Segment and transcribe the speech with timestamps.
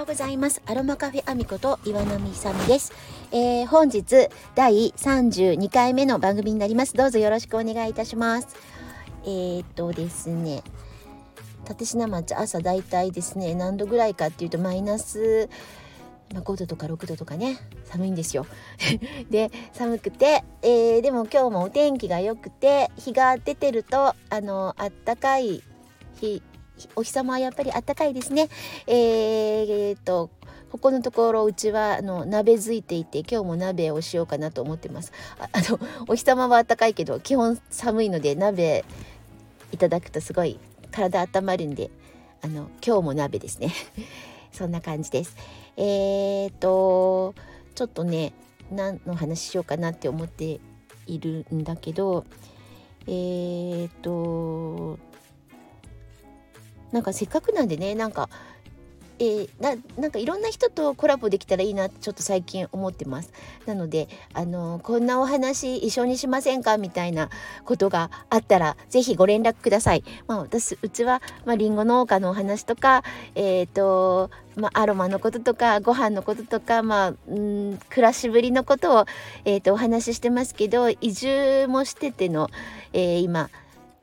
[0.00, 0.62] ようございます。
[0.64, 2.90] アロマカフェアミこと岩波さみです、
[3.32, 6.94] えー、本日第32回目の番組になります。
[6.94, 8.48] どうぞよろしくお願いいたします。
[9.24, 10.62] えー、っとですね
[11.68, 15.50] 立科町朝だいたいですね何度ぐらいかっていうとマイナス
[16.32, 18.46] ま5度とか6度とかね寒いんですよ。
[19.28, 25.62] で寒くて、えー、でも今日もお天気が良くて日が出てるとあのあったかい
[26.22, 26.42] 日
[26.96, 28.48] お日様はやっぱりあったかいですね。
[28.86, 30.30] えー、っと
[30.70, 35.12] ここのところうちはあの鍋づいていて今日も鍋をしようかなと思ってます。
[35.38, 38.84] あ あのお日様はあったかいけど基本寒いので鍋
[39.72, 40.58] いただくとすごい
[40.90, 41.90] 体温まるんで
[42.42, 43.72] あの今日も鍋ですね。
[44.52, 45.36] そんな感じです。
[45.76, 47.34] えー、と
[47.74, 48.32] ちょっとね
[48.70, 50.60] 何の話しようかなって思って
[51.06, 52.24] いるんだけど
[53.06, 54.98] えー、と
[56.92, 58.28] なんかせっかくなんでねなんか
[59.20, 63.30] えー、ななんかいろんな人とコラボできたらいいなってちょっと最近思ってます。
[63.66, 67.28] なのであのこんなお話一緒にしませんかみたいな
[67.66, 70.04] ことがあったら是非ご連絡ください。
[70.26, 73.04] まあ私うちはまあリンゴ農家のお話とか
[73.34, 79.06] えっ、ー、とまあ、アロマのこととかご飯のこととか、まあ、うん暮らしぶりのことを、
[79.44, 82.50] えーと、お話ししてますけど移住もしてての、
[82.92, 83.48] えー、今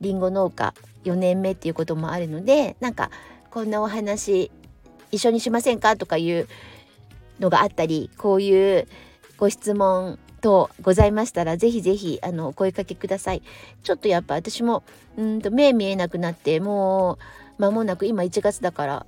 [0.00, 3.10] りんご農家4年目っていうこともあるのでなんか
[3.50, 4.50] こんなお話
[5.10, 6.48] 一緒にしませんかとかいう
[7.40, 8.86] のがあったりこういう
[9.36, 13.42] ご質問等ございましたらぜひぜひあのお声かけください。
[13.82, 14.84] ちょっとやっぱ私も
[15.16, 17.18] うんと目見えなくなっても
[17.58, 19.06] う間もなく今1月だから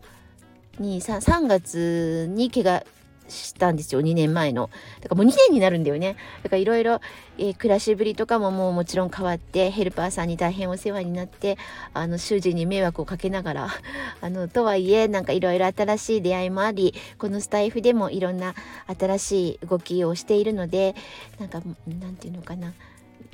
[0.78, 2.84] 3月に怪我
[3.30, 4.70] したんですよ2年前の。
[5.00, 6.16] だからもう2年になるんだよね。
[6.42, 7.00] だからいろいろ
[7.38, 11.56] 暮らしぶりとかももうもちろん変わってヘルパーさんに大変お世話になって
[11.94, 13.68] あの主人に迷惑をかけながら
[14.20, 18.54] あのとはいえなんかいろいろ新しい出会いもありこのスタイフでもいろんな
[18.98, 20.94] 新しい動きをしているので
[21.38, 22.74] なんかなんていうのかな。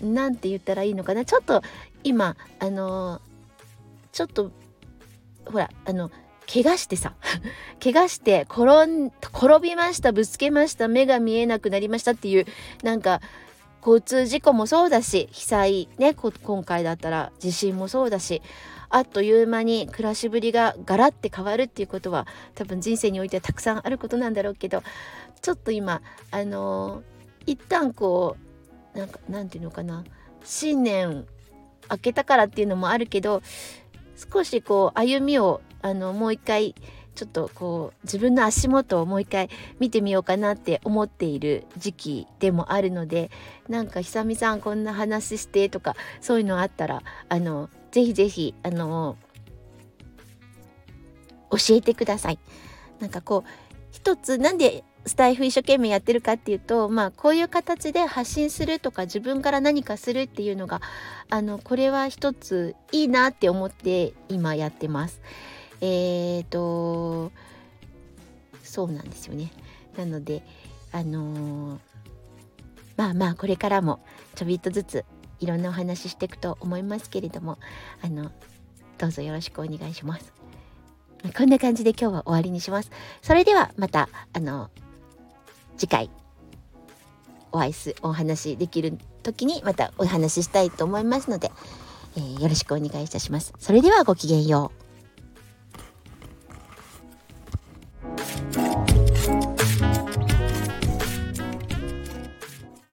[0.01, 1.25] なんて言ったらいいのかな。
[1.25, 1.63] ちょっと
[2.05, 3.23] 今あの
[4.13, 4.51] ちょっと
[5.47, 6.11] ほらあの
[6.53, 7.15] 怪我してさ。
[7.83, 10.13] 怪我して転ん転びました。
[10.13, 10.89] ぶつけました。
[10.89, 12.47] 目が見えなくなりましたっていう
[12.83, 13.21] なんか
[13.81, 18.43] 交通事故もそうだし被災ね今回だったら地震もそうだし
[18.89, 22.27] あっという間に暮らしぶりがガラッて変わるっていうことは
[22.57, 24.83] 多分人生においてはたくさんあることなんだろうけど
[25.41, 26.03] ちょっと今
[26.33, 28.37] あのー、一旦こ
[28.95, 30.03] うなんかなんていうのかな。
[30.47, 31.27] 新年
[31.91, 33.43] 明けたからっていうのもあるけど
[34.33, 36.75] 少しこう歩みをあのもう一回
[37.17, 39.49] ちょっとこう自分の足元をもう一回
[39.81, 43.31] 見てみようかなって思っている時期でもあるので
[43.69, 49.17] なんか久々さんこんな話してとかそういうのあったらあのぜひぜひあの
[51.51, 52.39] 教えてください。
[53.01, 53.51] なんかこう
[53.93, 60.83] 一つなんでスタイフ一生懸命やってるかっていうとまあこういう形で発信するとか自分から何かするっていうのが
[61.31, 65.23] あのこれは一ついいなって思って今やってます。
[65.81, 67.33] えーと
[68.63, 69.51] そうなんですよね。
[69.97, 70.43] なので
[70.93, 71.79] あのー、
[72.97, 74.01] まあまあこれからも
[74.35, 75.05] ちょびっとずつ
[75.41, 77.59] いろんなお話ししていくと思いますけれども
[78.03, 78.31] あの
[78.99, 80.33] どうぞよろしくお願いします。
[81.37, 82.91] こんな感じで今日は終わりにします。
[83.23, 84.71] それではまたあの
[85.77, 86.11] 次回
[87.53, 91.51] お会いすお話できる時にまたお話ししたいと思いますので、
[92.17, 93.55] えー、よろしくお願いいたします。
[93.59, 94.86] それではごきげんよう。